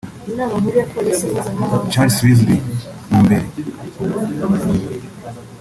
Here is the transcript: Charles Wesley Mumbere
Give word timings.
Charles 1.91 2.17
Wesley 2.23 2.59
Mumbere 3.11 3.45